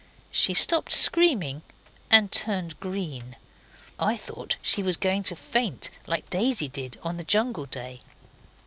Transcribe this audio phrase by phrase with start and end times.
[0.31, 1.61] She stopped screaming,
[2.09, 3.35] and turned green, and
[4.09, 8.01] I thought she was going to faint, like Daisy did on the jungle day.